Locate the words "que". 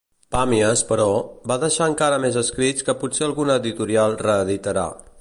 2.89-2.99